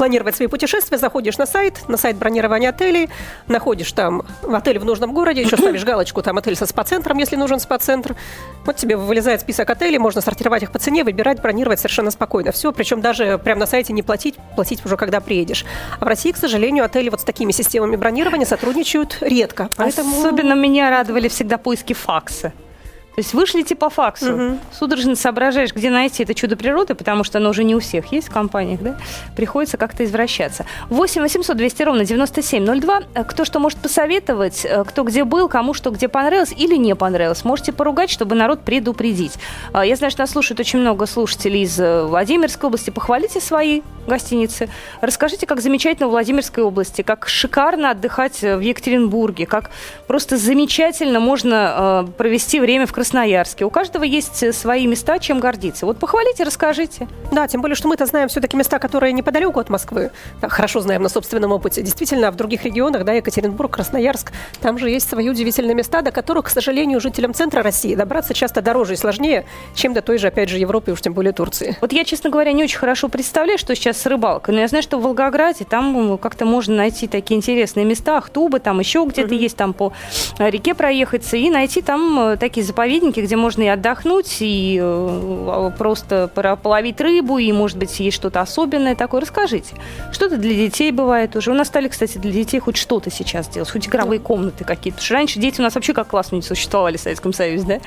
планировать 0.00 0.34
свои 0.34 0.48
путешествия, 0.48 0.96
заходишь 0.96 1.36
на 1.36 1.44
сайт, 1.44 1.86
на 1.86 1.98
сайт 1.98 2.16
бронирования 2.16 2.70
отелей, 2.70 3.10
находишь 3.48 3.92
там 3.92 4.22
отель 4.50 4.78
в 4.78 4.84
нужном 4.86 5.12
городе, 5.12 5.42
еще 5.42 5.56
ставишь 5.58 5.84
галочку, 5.84 6.22
там 6.22 6.38
отель 6.38 6.56
со 6.56 6.64
спа-центром, 6.64 7.18
если 7.18 7.36
нужен 7.36 7.60
спа-центр. 7.60 8.16
Вот 8.64 8.76
тебе 8.76 8.96
вылезает 8.96 9.42
список 9.42 9.68
отелей, 9.68 9.98
можно 9.98 10.22
сортировать 10.22 10.62
их 10.62 10.72
по 10.72 10.78
цене, 10.78 11.04
выбирать, 11.04 11.42
бронировать 11.42 11.80
совершенно 11.80 12.10
спокойно. 12.10 12.50
Все, 12.50 12.72
причем 12.72 13.02
даже 13.02 13.36
прямо 13.36 13.60
на 13.60 13.66
сайте 13.66 13.92
не 13.92 14.02
платить, 14.02 14.36
платить 14.56 14.82
уже 14.86 14.96
когда 14.96 15.20
приедешь. 15.20 15.66
А 15.98 16.06
в 16.06 16.08
России, 16.08 16.32
к 16.32 16.38
сожалению, 16.38 16.86
отели 16.86 17.10
вот 17.10 17.20
с 17.20 17.24
такими 17.24 17.52
системами 17.52 17.96
бронирования 17.96 18.46
сотрудничают 18.46 19.18
редко. 19.20 19.68
Поэтому... 19.76 20.18
Особенно 20.18 20.54
меня 20.54 20.88
радовали 20.88 21.28
всегда 21.28 21.58
поиски 21.58 21.92
факса. 21.92 22.54
То 23.14 23.20
есть 23.20 23.34
вышлите 23.34 23.74
по 23.74 23.90
факсу. 23.90 24.32
Угу. 24.32 24.58
Судорожно 24.72 25.16
соображаешь, 25.16 25.74
где 25.74 25.90
найти 25.90 26.22
это 26.22 26.34
чудо 26.34 26.56
природы, 26.56 26.94
потому 26.94 27.24
что 27.24 27.38
оно 27.38 27.50
уже 27.50 27.64
не 27.64 27.74
у 27.74 27.80
всех 27.80 28.12
есть 28.12 28.28
в 28.28 28.32
компаниях, 28.32 28.80
да? 28.80 28.96
Приходится 29.36 29.76
как-то 29.76 30.04
извращаться. 30.04 30.64
8 30.88 31.20
800 31.20 31.56
200 31.56 31.82
ровно 31.82 32.04
9702. 32.04 33.02
Кто 33.24 33.44
что 33.44 33.58
может 33.58 33.78
посоветовать, 33.78 34.66
кто 34.86 35.02
где 35.04 35.24
был, 35.24 35.48
кому 35.48 35.74
что 35.74 35.90
где 35.90 36.08
понравилось 36.08 36.54
или 36.56 36.76
не 36.76 36.94
понравилось. 36.94 37.44
Можете 37.44 37.72
поругать, 37.72 38.10
чтобы 38.10 38.34
народ 38.36 38.60
предупредить. 38.60 39.34
А, 39.72 39.84
я 39.84 39.96
знаю, 39.96 40.10
что 40.10 40.22
нас 40.22 40.30
слушает 40.30 40.60
очень 40.60 40.78
много 40.78 41.06
слушателей 41.06 41.62
из 41.62 41.78
э, 41.78 42.04
Владимирской 42.04 42.68
области. 42.68 42.90
Похвалите 42.90 43.40
свои 43.40 43.82
гостиницы. 44.06 44.68
Расскажите, 45.00 45.46
как 45.46 45.60
замечательно 45.60 46.08
в 46.08 46.10
Владимирской 46.10 46.64
области, 46.64 47.02
как 47.02 47.28
шикарно 47.28 47.90
отдыхать 47.90 48.40
в 48.42 48.60
Екатеринбурге, 48.60 49.46
как 49.46 49.70
просто 50.06 50.36
замечательно 50.36 51.20
можно 51.20 52.04
э, 52.06 52.12
провести 52.16 52.60
время 52.60 52.86
в 52.86 52.92
Красноярске. 53.00 53.64
У 53.64 53.70
каждого 53.70 54.04
есть 54.04 54.42
э, 54.42 54.52
свои 54.52 54.86
места, 54.86 55.18
чем 55.18 55.40
гордиться. 55.40 55.86
Вот 55.86 55.98
похвалите, 55.98 56.44
расскажите. 56.44 57.08
Да, 57.32 57.48
тем 57.48 57.62
более, 57.62 57.74
что 57.74 57.88
мы-то 57.88 58.04
знаем 58.04 58.28
все-таки 58.28 58.58
места, 58.58 58.78
которые 58.78 59.14
неподалеку 59.14 59.58
от 59.58 59.70
Москвы. 59.70 60.10
хорошо 60.42 60.80
знаем 60.80 61.02
на 61.02 61.08
собственном 61.08 61.50
опыте. 61.50 61.80
Действительно, 61.80 62.30
в 62.30 62.36
других 62.36 62.62
регионах, 62.64 63.06
да, 63.06 63.14
Екатеринбург, 63.14 63.72
Красноярск, 63.72 64.32
там 64.60 64.76
же 64.76 64.90
есть 64.90 65.08
свои 65.08 65.30
удивительные 65.30 65.74
места, 65.74 66.02
до 66.02 66.10
которых, 66.10 66.44
к 66.44 66.48
сожалению, 66.50 67.00
жителям 67.00 67.32
центра 67.32 67.62
России 67.62 67.94
добраться 67.94 68.34
часто 68.34 68.60
дороже 68.60 68.92
и 68.92 68.96
сложнее, 68.96 69.46
чем 69.74 69.94
до 69.94 70.02
той 70.02 70.18
же, 70.18 70.26
опять 70.26 70.50
же, 70.50 70.58
Европы, 70.58 70.92
уж 70.92 71.00
тем 71.00 71.14
более 71.14 71.32
Турции. 71.32 71.78
Вот 71.80 71.94
я, 71.94 72.04
честно 72.04 72.28
говоря, 72.28 72.52
не 72.52 72.64
очень 72.64 72.78
хорошо 72.78 73.08
представляю, 73.08 73.58
что 73.58 73.74
сейчас 73.74 73.96
с 73.96 74.04
рыбалкой, 74.04 74.52
но 74.52 74.60
я 74.60 74.68
знаю, 74.68 74.82
что 74.82 74.98
в 74.98 75.04
Волгограде 75.04 75.64
там 75.64 76.18
как-то 76.18 76.44
можно 76.44 76.76
найти 76.76 77.08
такие 77.08 77.38
интересные 77.38 77.86
места, 77.86 78.18
Ахтубы, 78.18 78.60
там 78.60 78.78
еще 78.78 79.06
где-то 79.08 79.34
mm-hmm. 79.34 79.38
есть, 79.38 79.56
там 79.56 79.72
по 79.72 79.94
реке 80.38 80.74
проехаться 80.74 81.38
и 81.38 81.48
найти 81.48 81.80
там 81.80 82.20
э, 82.20 82.36
такие 82.36 82.66
заповедники, 82.66 82.89
заповедники, 82.90 83.20
где 83.20 83.36
можно 83.36 83.62
и 83.62 83.66
отдохнуть, 83.66 84.38
и 84.40 84.78
э, 84.82 85.70
просто 85.78 86.28
половить 86.62 87.00
рыбу, 87.00 87.38
и, 87.38 87.52
может 87.52 87.78
быть, 87.78 88.00
есть 88.00 88.16
что-то 88.16 88.40
особенное 88.40 88.96
такое. 88.96 89.20
Расскажите. 89.20 89.76
Что-то 90.12 90.36
для 90.36 90.54
детей 90.54 90.90
бывает 90.90 91.36
уже. 91.36 91.52
У 91.52 91.54
нас 91.54 91.68
стали, 91.68 91.88
кстати, 91.88 92.18
для 92.18 92.32
детей 92.32 92.58
хоть 92.58 92.76
что-то 92.76 93.10
сейчас 93.10 93.48
делать, 93.48 93.70
хоть 93.70 93.86
игровые 93.86 94.18
комнаты 94.18 94.64
какие-то. 94.64 94.96
Потому 94.96 95.04
что 95.04 95.14
раньше 95.14 95.38
дети 95.38 95.60
у 95.60 95.62
нас 95.62 95.74
вообще 95.74 95.92
как 95.92 96.08
классно 96.08 96.36
не 96.36 96.42
существовали 96.42 96.96
в 96.96 97.00
Советском 97.00 97.32
Союзе, 97.32 97.64
да? 97.66 97.80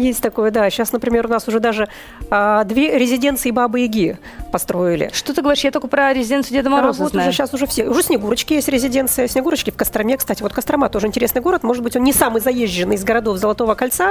Есть 0.00 0.20
такое, 0.20 0.50
да. 0.50 0.68
Сейчас, 0.68 0.92
например, 0.92 1.26
у 1.26 1.30
нас 1.30 1.48
уже 1.48 1.60
даже 1.60 1.88
а, 2.30 2.64
две 2.64 2.98
резиденции 2.98 3.50
Бабы-Яги 3.50 4.18
построили. 4.52 5.10
Что 5.14 5.32
ты 5.32 5.40
говоришь? 5.40 5.64
Я 5.64 5.70
только 5.70 5.88
про 5.88 6.12
резиденцию 6.12 6.58
Деда 6.58 6.68
Мороза 6.68 7.00
а, 7.00 7.04
вот 7.04 7.12
знаю. 7.12 7.28
Уже, 7.28 7.36
сейчас 7.36 7.54
уже 7.54 7.66
все. 7.66 7.88
Уже 7.88 8.02
Снегурочки 8.02 8.52
есть 8.52 8.68
резиденция. 8.68 9.28
Снегурочки 9.28 9.70
в 9.70 9.76
Костроме, 9.76 10.18
кстати. 10.18 10.42
Вот 10.42 10.52
Кострома 10.52 10.90
тоже 10.90 11.06
интересный 11.06 11.40
город. 11.40 11.62
Может 11.62 11.82
быть, 11.82 11.96
он 11.96 12.04
не 12.04 12.12
самый 12.12 12.42
заезженный 12.42 12.96
из 12.96 13.04
городов 13.04 13.38
Золотого 13.38 13.74
кольца. 13.74 14.09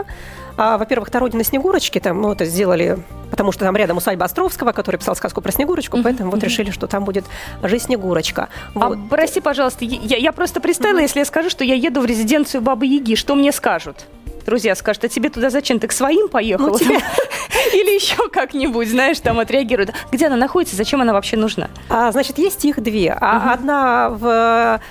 А, 0.58 0.78
во-первых, 0.78 1.10
это 1.10 1.20
родина 1.20 1.44
Снегурочки. 1.44 2.00
Там, 2.00 2.22
ну, 2.22 2.32
это 2.32 2.46
сделали, 2.46 3.00
потому 3.32 3.52
что 3.52 3.66
там 3.66 3.76
рядом 3.78 3.98
усадьба 3.98 4.26
Островского, 4.26 4.74
который 4.74 4.98
писал 4.98 5.16
сказку 5.16 5.42
про 5.42 5.52
Снегурочку. 5.52 5.98
Mm-hmm. 5.98 6.04
Поэтому 6.04 6.32
вот 6.32 6.44
решили, 6.44 6.72
что 6.72 6.88
там 6.88 7.06
будет 7.06 7.26
жить 7.64 7.84
Снегурочка. 7.84 8.50
Вот. 8.74 8.98
А, 8.98 9.00
прости, 9.10 9.40
пожалуйста, 9.40 9.86
я, 9.86 10.18
я 10.18 10.32
просто 10.32 10.60
представила, 10.60 11.00
mm-hmm. 11.00 11.04
если 11.04 11.20
я 11.20 11.26
скажу, 11.26 11.50
что 11.50 11.64
я 11.64 11.76
еду 11.76 12.02
в 12.02 12.06
резиденцию 12.06 12.62
Бабы 12.62 12.86
Яги, 12.88 13.16
что 13.16 13.36
мне 13.36 13.52
скажут? 13.52 14.06
друзья 14.46 14.74
скажут, 14.74 15.04
а 15.04 15.08
тебе 15.08 15.30
туда 15.30 15.52
зачем? 15.52 15.80
Ты 15.80 15.88
к 15.88 15.92
своим 15.92 16.28
поехала? 16.28 16.70
Ну, 16.70 16.80
тебе... 16.80 16.96
Или 17.74 17.94
еще 17.94 18.30
как-нибудь, 18.30 18.90
знаешь, 18.90 19.20
там 19.20 19.40
отреагируют. 19.40 19.94
Где 20.12 20.26
она 20.26 20.38
находится, 20.38 20.76
зачем 20.76 21.02
она 21.02 21.14
вообще 21.14 21.38
нужна? 21.38 21.70
А, 21.88 22.12
значит, 22.12 22.40
есть 22.40 22.66
их 22.66 22.82
две. 22.82 23.16
А 23.20 23.38
угу. 23.38 23.50
Одна 23.52 24.10
в 24.10 24.82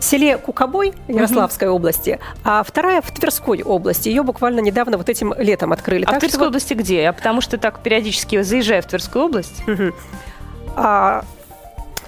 селе 0.00 0.38
Кукобой 0.38 0.94
Ярославской 1.08 1.68
угу. 1.68 1.76
области, 1.76 2.18
а 2.44 2.62
вторая 2.62 3.02
в 3.02 3.10
Тверской 3.10 3.62
области. 3.62 4.08
Ее 4.08 4.22
буквально 4.22 4.60
недавно 4.60 4.96
вот 4.96 5.08
этим 5.08 5.34
летом 5.36 5.72
открыли. 5.72 6.04
А 6.04 6.06
так 6.06 6.16
в 6.16 6.20
Тверской 6.20 6.40
вот... 6.40 6.48
области 6.48 6.74
где? 6.74 7.02
Я 7.02 7.12
потому 7.12 7.40
что 7.40 7.58
так 7.58 7.80
периодически 7.80 8.42
заезжаю 8.42 8.82
в 8.82 8.86
Тверскую 8.86 9.24
область. 9.24 9.62
Угу. 9.68 9.92
А, 10.76 11.24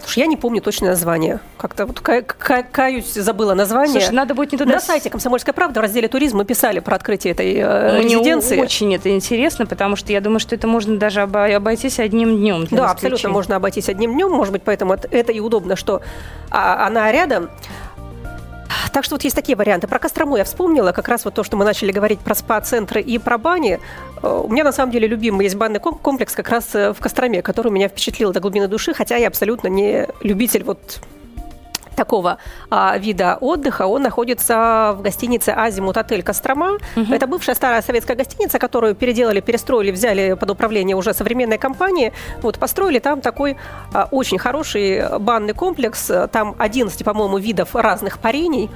Слушай, 0.03 0.21
я 0.21 0.27
не 0.27 0.37
помню 0.37 0.61
точное 0.61 0.91
название. 0.91 1.41
Как-то 1.57 1.87
вот 1.87 2.01
каюсь, 2.01 3.13
забыла 3.13 3.55
название. 3.55 4.01
Слушай, 4.01 4.15
надо 4.15 4.35
будет 4.35 4.53
не 4.53 4.59
туда... 4.59 4.75
На 4.75 4.81
сайте 4.81 5.11
«Комсомольская 5.11 5.53
правда» 5.53 5.81
в 5.81 5.83
разделе 5.83 6.09
«Туризм» 6.09 6.39
мы 6.39 6.45
писали 6.45 6.81
про 6.81 6.97
открытие 6.97 7.33
этой 7.33 7.55
э, 7.55 7.99
Мне 7.99 8.15
резиденции. 8.15 8.59
очень 8.59 8.95
это 8.95 9.11
интересно, 9.11 9.67
потому 9.67 9.97
что 9.97 10.13
я 10.13 10.21
думаю, 10.21 10.41
что 10.41 10.55
это 10.55 10.67
можно 10.67 10.99
даже 10.99 11.23
обойтись 11.23 11.99
одним 11.99 12.37
днем. 12.37 12.67
Да, 12.71 12.91
абсолютно 12.91 13.29
можно 13.29 13.57
обойтись 13.57 13.89
одним 13.89 14.15
днем. 14.15 14.31
Может 14.31 14.53
быть, 14.53 14.63
поэтому 14.63 14.95
это 14.95 15.33
и 15.33 15.41
удобно, 15.41 15.77
что 15.77 16.03
а, 16.51 16.87
она 16.87 17.13
рядом. 17.13 17.51
Так 18.93 19.05
что 19.05 19.15
вот 19.15 19.25
есть 19.25 19.37
такие 19.37 19.57
варианты. 19.57 19.87
Про 19.87 19.99
Кострому 19.99 20.37
я 20.37 20.45
вспомнила, 20.45 20.93
как 20.93 21.09
раз 21.09 21.25
вот 21.25 21.35
то, 21.35 21.45
что 21.45 21.57
мы 21.57 21.65
начали 21.65 21.93
говорить 21.93 22.21
про 22.21 22.35
спа-центры 22.35 23.01
и 23.01 23.19
про 23.19 23.39
бани. 23.39 23.79
Э, 24.23 24.43
у 24.45 24.49
меня 24.49 24.65
на 24.65 24.73
самом 24.73 24.93
деле 24.93 25.07
любимый 25.07 25.45
есть 25.45 25.57
банный 25.57 25.81
комплекс 25.81 26.35
как 26.35 26.49
раз 26.49 26.75
э, 26.75 26.93
в 26.93 26.99
Костроме, 26.99 27.43
который 27.43 27.71
меня 27.71 27.89
впечатлил 27.89 28.33
до 28.33 28.41
глубины 28.41 28.69
души, 28.69 28.93
хотя 28.93 29.17
я 29.17 29.29
абсолютно 29.29 29.69
не 29.69 30.09
любитель 30.23 30.65
вот 30.65 31.01
такого 32.01 32.39
а, 32.71 32.97
вида 32.99 33.37
отдыха, 33.41 33.87
он 33.87 34.03
находится 34.03 34.95
в 34.97 35.03
гостинице 35.03 35.51
«Азимут 35.51 35.97
Отель 35.99 36.23
Кострома». 36.23 36.79
Угу. 36.97 37.13
Это 37.13 37.27
бывшая 37.27 37.55
старая 37.55 37.83
советская 37.83 38.17
гостиница, 38.17 38.59
которую 38.59 38.95
переделали, 38.95 39.41
перестроили, 39.41 39.91
взяли 39.91 40.35
под 40.35 40.51
управление 40.51 40.97
уже 40.97 41.13
современной 41.13 41.59
компании. 41.59 42.13
Вот, 42.43 42.59
построили 42.59 43.01
там 43.01 43.21
такой 43.21 43.57
а, 43.93 44.09
очень 44.11 44.39
хороший 44.39 45.19
банный 45.19 45.53
комплекс. 45.53 46.11
Там 46.33 46.55
11, 46.59 47.05
по-моему, 47.05 47.39
видов 47.39 47.75
разных 47.75 48.19
парений. 48.19 48.71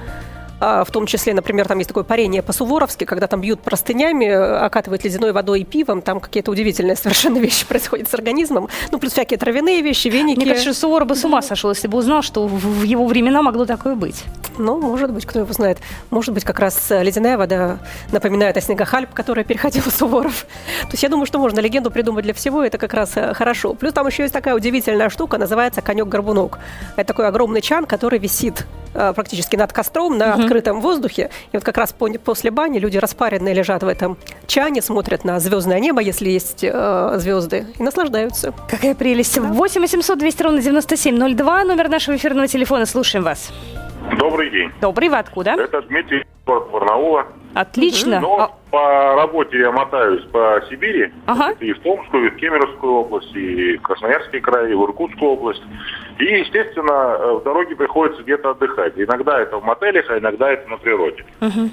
А, 0.59 0.83
в 0.83 0.91
том 0.91 1.05
числе, 1.05 1.33
например, 1.33 1.67
там 1.67 1.77
есть 1.79 1.89
такое 1.89 2.03
парение 2.03 2.41
по-суворовски, 2.41 3.03
когда 3.03 3.27
там 3.27 3.41
бьют 3.41 3.61
простынями, 3.61 4.27
окатывают 4.27 5.03
ледяной 5.03 5.33
водой 5.33 5.61
и 5.61 5.63
пивом, 5.65 6.01
там 6.01 6.19
какие-то 6.19 6.51
удивительные 6.51 6.95
совершенно 6.95 7.37
вещи 7.39 7.65
происходят 7.65 8.09
с 8.09 8.13
организмом. 8.13 8.69
Ну, 8.91 8.99
плюс 8.99 9.13
всякие 9.13 9.37
травяные 9.37 9.81
вещи, 9.81 10.07
веники. 10.07 10.37
Мне 10.37 10.53
кажется, 10.53 10.73
Суворов 10.73 11.07
бы 11.07 11.15
с 11.15 11.23
ума 11.25 11.41
сошел, 11.41 11.71
если 11.71 11.87
бы 11.87 11.97
узнал, 11.97 12.21
что 12.21 12.47
в 12.47 12.83
его 12.83 13.05
времена 13.05 13.41
могло 13.41 13.65
такое 13.65 13.95
быть. 13.95 14.23
Ну, 14.57 14.79
может 14.79 15.11
быть, 15.11 15.25
кто 15.25 15.39
его 15.39 15.51
знает. 15.51 15.79
Может 16.09 16.33
быть, 16.33 16.45
как 16.45 16.59
раз 16.59 16.89
ледяная 16.89 17.37
вода 17.37 17.79
напоминает 18.11 18.55
о 18.55 18.61
снегах 18.61 18.93
Альп, 18.93 19.13
которая 19.13 19.43
переходила 19.43 19.89
Суворов. 19.89 20.45
То 20.83 20.91
есть 20.91 21.03
я 21.03 21.09
думаю, 21.09 21.25
что 21.25 21.39
можно 21.39 21.59
легенду 21.59 21.91
придумать 21.91 22.23
для 22.23 22.33
всего, 22.33 22.63
это 22.63 22.77
как 22.77 22.93
раз 22.93 23.11
э, 23.15 23.33
хорошо. 23.33 23.73
Плюс 23.73 23.91
там 23.93 24.07
еще 24.07 24.23
есть 24.23 24.33
такая 24.33 24.55
удивительная 24.55 25.09
штука, 25.09 25.37
называется 25.37 25.81
конек-горбунок. 25.81 26.59
Это 26.95 27.07
такой 27.07 27.27
огромный 27.27 27.61
чан, 27.61 27.85
который 27.85 28.19
висит 28.19 28.61
э, 28.61 28.84
практически 29.13 29.55
над 29.57 29.73
костром 29.73 30.17
на 30.17 30.35
угу 30.35 30.45
открытом 30.45 30.81
воздухе. 30.81 31.29
И 31.51 31.57
вот 31.57 31.63
как 31.63 31.77
раз 31.77 31.93
после 31.93 32.51
бани 32.51 32.79
люди 32.79 32.97
распаренные 32.97 33.53
лежат 33.53 33.83
в 33.83 33.87
этом 33.87 34.17
чане, 34.47 34.81
смотрят 34.81 35.25
на 35.25 35.39
звездное 35.39 35.79
небо, 35.79 36.01
если 36.01 36.29
есть 36.29 36.63
э, 36.63 37.13
звезды, 37.17 37.65
и 37.77 37.83
наслаждаются. 37.83 38.53
Какая 38.69 38.95
прелесть. 38.95 39.35
Да. 39.35 39.47
8 39.47 39.81
800 39.81 40.17
200 40.17 40.43
ровно 40.43 40.61
9702, 40.61 41.63
номер 41.63 41.89
нашего 41.89 42.15
эфирного 42.15 42.47
телефона. 42.47 42.85
Слушаем 42.85 43.25
вас. 43.25 43.51
Добрый 44.17 44.49
день. 44.51 44.71
Добрый, 44.81 45.09
вы 45.09 45.17
откуда? 45.17 45.51
Это 45.51 45.81
Дмитрий 45.81 46.23
город 46.45 46.69
Барнаула. 46.71 47.27
Отлично. 47.55 48.19
Но 48.19 48.39
а... 48.39 48.51
по 48.69 49.15
работе 49.15 49.57
я 49.59 49.71
мотаюсь 49.71 50.23
по 50.25 50.61
Сибири. 50.69 51.11
Ага. 51.25 51.53
И 51.59 51.73
в 51.73 51.79
Томскую, 51.79 52.27
и 52.27 52.29
в 52.29 52.35
Кемеровскую 52.35 52.93
область, 52.93 53.35
и 53.35 53.77
в 53.77 53.81
Красноярский 53.81 54.41
край, 54.41 54.71
и 54.71 54.75
в 54.75 54.83
Иркутскую 54.83 55.31
область. 55.31 55.63
И, 56.19 56.23
естественно, 56.23 57.17
э, 57.19 57.33
в 57.33 57.43
дороге 57.43 57.75
приходится 57.75 58.23
где-то 58.23 58.51
отдыхать. 58.51 58.93
Иногда 58.95 59.41
это 59.41 59.57
в 59.57 59.63
мотелях, 59.63 60.09
а 60.09 60.17
иногда 60.17 60.51
это 60.51 60.69
на 60.69 60.77
природе. 60.77 61.25
Угу. 61.41 61.69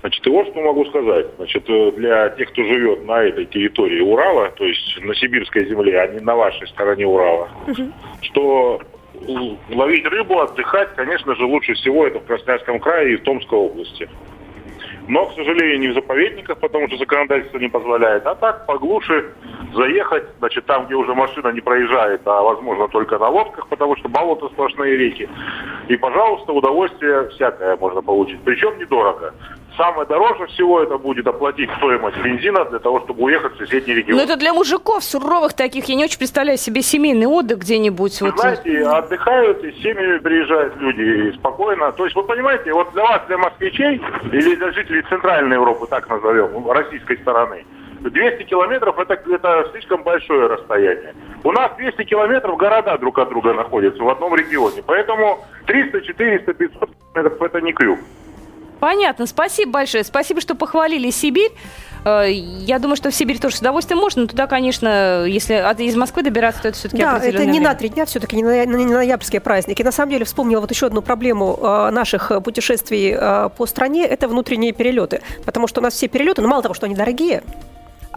Значит, 0.00 0.26
и 0.26 0.30
вот 0.30 0.48
что 0.48 0.60
могу 0.60 0.84
сказать. 0.86 1.26
Значит, 1.36 1.68
э, 1.68 1.92
для 1.92 2.28
тех, 2.30 2.50
кто 2.52 2.62
живет 2.62 3.04
на 3.06 3.22
этой 3.22 3.46
территории 3.46 4.00
Урала, 4.00 4.50
то 4.50 4.64
есть 4.64 5.00
на 5.02 5.14
сибирской 5.14 5.66
земле, 5.66 6.00
а 6.00 6.06
не 6.06 6.20
на 6.20 6.36
вашей 6.36 6.68
стороне 6.68 7.06
Урала, 7.06 7.48
угу. 7.66 7.92
что 8.20 8.80
ловить 9.70 10.06
рыбу, 10.06 10.40
отдыхать, 10.40 10.94
конечно 10.96 11.34
же, 11.34 11.44
лучше 11.44 11.74
всего 11.74 12.06
это 12.06 12.18
в 12.18 12.24
Красноярском 12.24 12.80
крае 12.80 13.14
и 13.14 13.16
в 13.16 13.22
Томской 13.22 13.58
области. 13.58 14.08
Но, 15.08 15.26
к 15.26 15.34
сожалению, 15.34 15.80
не 15.80 15.88
в 15.88 15.94
заповедниках, 15.94 16.58
потому 16.58 16.86
что 16.88 16.96
законодательство 16.96 17.58
не 17.58 17.68
позволяет. 17.68 18.26
А 18.26 18.34
так, 18.34 18.66
поглуше 18.66 19.32
заехать, 19.74 20.24
значит, 20.38 20.64
там, 20.66 20.86
где 20.86 20.94
уже 20.94 21.14
машина 21.14 21.48
не 21.48 21.60
проезжает, 21.60 22.20
а, 22.26 22.42
возможно, 22.42 22.88
только 22.88 23.18
на 23.18 23.28
лодках, 23.28 23.68
потому 23.68 23.96
что 23.96 24.08
болото 24.08 24.48
сплошные 24.48 24.96
реки. 24.96 25.28
И, 25.88 25.96
пожалуйста, 25.96 26.52
удовольствие 26.52 27.28
всякое 27.30 27.76
можно 27.76 28.00
получить. 28.00 28.40
Причем 28.44 28.78
недорого. 28.78 29.34
Самое 29.76 30.06
дороже 30.06 30.46
всего 30.48 30.82
это 30.82 30.98
будет 30.98 31.26
оплатить 31.26 31.70
стоимость 31.78 32.18
бензина 32.18 32.64
для 32.66 32.78
того, 32.78 33.00
чтобы 33.00 33.24
уехать 33.24 33.54
в 33.54 33.58
соседний 33.58 33.94
регион. 33.94 34.18
Но 34.18 34.22
это 34.22 34.36
для 34.36 34.52
мужиков 34.52 35.02
суровых 35.02 35.54
таких. 35.54 35.86
Я 35.86 35.94
не 35.94 36.04
очень 36.04 36.18
представляю 36.18 36.58
себе 36.58 36.82
семейный 36.82 37.26
отдых 37.26 37.58
где-нибудь. 37.58 38.20
Вот. 38.20 38.38
Знаете, 38.38 38.86
отдыхают 38.86 39.64
и 39.64 39.72
с 39.72 39.76
семьями 39.82 40.18
приезжают 40.18 40.76
люди 40.76 41.28
и 41.28 41.32
спокойно. 41.32 41.90
То 41.92 42.04
есть, 42.04 42.14
вы 42.14 42.22
понимаете, 42.24 42.72
вот 42.74 42.92
для 42.92 43.02
вас, 43.02 43.22
для 43.26 43.38
москвичей 43.38 44.00
или 44.30 44.54
для 44.56 44.72
жителей 44.72 45.02
Центральной 45.08 45.54
Европы, 45.54 45.86
так 45.88 46.08
назовем, 46.08 46.70
российской 46.70 47.16
стороны, 47.18 47.64
200 48.00 48.42
километров 48.44 48.98
это, 48.98 49.14
это 49.14 49.68
слишком 49.72 50.02
большое 50.02 50.48
расстояние. 50.48 51.14
У 51.44 51.52
нас 51.52 51.72
200 51.76 52.04
километров 52.04 52.56
города 52.56 52.98
друг 52.98 53.18
от 53.18 53.28
друга 53.30 53.54
находятся 53.54 54.02
в 54.02 54.08
одном 54.08 54.34
регионе. 54.34 54.82
Поэтому 54.84 55.38
300, 55.66 56.02
400, 56.02 56.52
500 56.52 56.90
километров 57.14 57.42
это 57.42 57.60
не 57.60 57.72
крюк. 57.72 57.98
Понятно. 58.82 59.26
Спасибо 59.26 59.70
большое. 59.70 60.02
Спасибо, 60.02 60.40
что 60.40 60.56
похвалили 60.56 61.08
Сибирь. 61.10 61.52
Э, 62.04 62.28
я 62.28 62.80
думаю, 62.80 62.96
что 62.96 63.10
в 63.10 63.14
Сибирь 63.14 63.38
тоже 63.38 63.54
с 63.54 63.60
удовольствием 63.60 64.00
можно, 64.00 64.22
но 64.22 64.26
туда, 64.26 64.48
конечно, 64.48 65.24
если 65.24 65.54
из 65.84 65.94
Москвы 65.94 66.24
добираться, 66.24 66.62
то 66.62 66.68
это 66.68 66.76
все-таки 66.76 67.00
Да, 67.00 67.18
это 67.18 67.44
не 67.44 67.52
время. 67.52 67.68
на 67.68 67.74
три 67.76 67.90
дня, 67.90 68.06
все-таки 68.06 68.34
не 68.34 68.42
на, 68.42 68.64
не 68.64 68.84
на 68.86 68.94
ноябрьские 68.94 69.40
праздники. 69.40 69.84
На 69.84 69.92
самом 69.92 70.10
деле 70.10 70.24
вспомнила 70.24 70.60
вот 70.60 70.72
еще 70.72 70.86
одну 70.86 71.00
проблему 71.00 71.56
э, 71.62 71.90
наших 71.92 72.32
путешествий 72.42 73.14
э, 73.16 73.50
по 73.56 73.66
стране, 73.66 74.04
это 74.04 74.26
внутренние 74.26 74.72
перелеты. 74.72 75.22
Потому 75.44 75.68
что 75.68 75.80
у 75.80 75.84
нас 75.84 75.94
все 75.94 76.08
перелеты, 76.08 76.42
ну 76.42 76.48
мало 76.48 76.62
того, 76.64 76.74
что 76.74 76.86
они 76.86 76.96
дорогие, 76.96 77.44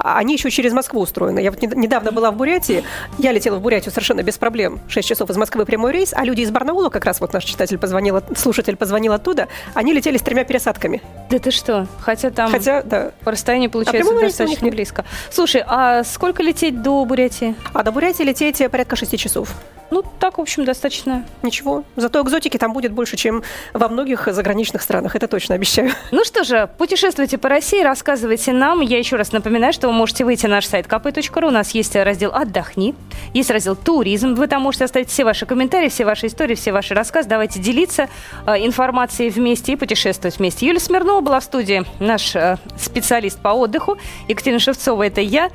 они 0.05 0.33
еще 0.33 0.49
через 0.51 0.73
Москву 0.73 1.01
устроены. 1.01 1.39
Я 1.39 1.51
вот 1.51 1.61
недавно 1.61 2.11
была 2.11 2.31
в 2.31 2.35
Бурятии, 2.35 2.83
я 3.17 3.31
летела 3.31 3.57
в 3.57 3.61
Бурятию 3.61 3.91
совершенно 3.91 4.21
без 4.21 4.37
проблем. 4.37 4.79
6 4.87 5.07
часов 5.07 5.29
из 5.29 5.37
Москвы 5.37 5.65
прямой 5.65 5.91
рейс, 5.91 6.13
а 6.13 6.23
люди 6.23 6.41
из 6.41 6.51
Барнаула, 6.51 6.89
как 6.89 7.05
раз 7.05 7.19
вот 7.19 7.33
наш 7.33 7.43
читатель 7.43 7.77
позвонил, 7.77 8.21
слушатель 8.35 8.75
позвонил 8.75 9.13
оттуда, 9.13 9.47
они 9.73 9.93
летели 9.93 10.17
с 10.17 10.21
тремя 10.21 10.43
пересадками. 10.43 11.01
Да 11.29 11.39
ты 11.39 11.51
что? 11.51 11.87
Хотя 11.99 12.29
там 12.29 12.51
Хотя, 12.51 12.83
да. 12.83 13.11
по 13.23 13.31
расстоянию 13.31 13.69
получается 13.69 14.13
а 14.13 14.21
достаточно 14.21 14.69
близко. 14.69 15.05
Слушай, 15.31 15.63
а 15.65 16.03
сколько 16.03 16.43
лететь 16.43 16.81
до 16.81 17.03
Бурятии? 17.05 17.55
А 17.73 17.83
до 17.83 17.91
Бурятии 17.91 18.23
лететь 18.23 18.61
порядка 18.69 18.95
6 18.95 19.17
часов. 19.17 19.49
Ну, 19.91 20.03
так, 20.19 20.39
в 20.39 20.41
общем, 20.41 20.65
достаточно. 20.65 21.25
Ничего. 21.43 21.83
Зато 21.95 22.21
экзотики 22.21 22.57
там 22.57 22.73
будет 22.73 22.91
больше, 22.91 23.17
чем 23.17 23.43
во 23.73 23.87
многих 23.87 24.27
заграничных 24.31 24.81
странах. 24.81 25.15
Это 25.15 25.27
точно 25.27 25.55
обещаю. 25.55 25.91
Ну 26.11 26.23
что 26.23 26.43
же, 26.43 26.69
путешествуйте 26.77 27.37
по 27.37 27.49
России, 27.49 27.83
рассказывайте 27.83 28.51
нам. 28.51 28.81
Я 28.81 28.97
еще 28.97 29.15
раз 29.15 29.31
напоминаю, 29.31 29.73
что 29.73 29.91
можете 29.95 30.25
выйти 30.25 30.45
на 30.45 30.55
наш 30.55 30.67
сайт 30.67 30.85
kp.ru. 30.85 31.47
У 31.47 31.51
нас 31.51 31.71
есть 31.71 31.95
раздел 31.95 32.31
«Отдохни», 32.33 32.93
есть 33.33 33.49
раздел 33.49 33.75
«Туризм». 33.75 34.35
Вы 34.35 34.47
там 34.47 34.61
можете 34.61 34.85
оставить 34.85 35.09
все 35.09 35.23
ваши 35.23 35.45
комментарии, 35.45 35.89
все 35.89 36.05
ваши 36.05 36.27
истории, 36.27 36.55
все 36.55 36.71
ваши 36.71 36.93
рассказы. 36.93 37.27
Давайте 37.27 37.59
делиться 37.59 38.09
э, 38.45 38.65
информацией 38.65 39.29
вместе 39.29 39.73
и 39.73 39.75
путешествовать 39.75 40.37
вместе. 40.37 40.67
Юлия 40.67 40.79
Смирнова 40.79 41.21
была 41.21 41.39
в 41.39 41.43
студии, 41.43 41.85
наш 41.99 42.35
э, 42.35 42.57
специалист 42.77 43.39
по 43.39 43.49
отдыху. 43.49 43.97
Екатерина 44.27 44.59
Шевцова– 44.59 45.03
это 45.07 45.21
я. 45.21 45.49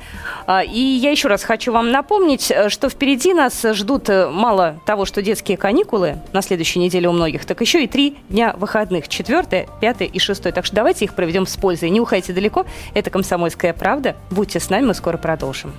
Э, 0.47 0.65
и 0.65 0.79
я 0.79 1.11
еще 1.11 1.27
раз 1.27 1.43
хочу 1.43 1.71
вам 1.71 1.91
напомнить, 1.91 2.51
что 2.67 2.89
впереди 2.89 3.33
нас 3.33 3.63
ждут 3.63 4.09
мало 4.09 4.79
того, 4.85 5.05
что 5.05 5.21
детские 5.21 5.57
каникулы 5.57 6.17
на 6.33 6.41
следующей 6.41 6.79
неделе 6.79 7.07
у 7.07 7.11
многих, 7.11 7.45
так 7.45 7.61
еще 7.61 7.83
и 7.83 7.87
три 7.87 8.17
дня 8.29 8.55
выходных. 8.57 9.07
Четвертое, 9.07 9.67
пятое 9.79 10.07
и 10.07 10.19
шестое. 10.19 10.53
Так 10.53 10.65
что 10.65 10.75
давайте 10.75 11.05
их 11.05 11.13
проведем 11.15 11.45
с 11.45 11.55
пользой. 11.55 11.89
Не 11.89 12.01
уходите 12.01 12.33
далеко. 12.33 12.65
Это 12.93 13.09
«Комсомольская 13.09 13.73
правда». 13.73 14.15
Будьте 14.29 14.59
с 14.59 14.69
нами, 14.69 14.85
мы 14.87 14.93
скоро 14.93 15.17
продолжим. 15.17 15.73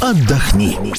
Отдохни. 0.00 0.80